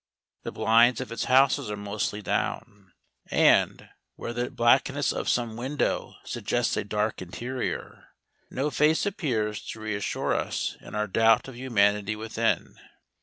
[0.41, 2.91] The blinds of its houses are mostly down,
[3.29, 8.05] and, where the blackness of some window suggests a dark interior,
[8.49, 12.79] no face appears to reassure us in our doubt of humanity within.